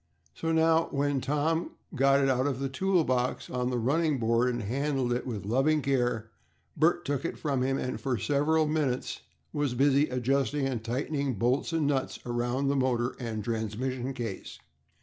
[0.33, 4.49] So now, when Tom got it out of the tool box on the running board
[4.51, 6.31] and handled it with loving care,
[6.75, 9.21] Bert took it from him, and for several minutes
[9.53, 14.57] was busy adjusting and tightening bolts and nuts around the motor and transmission case.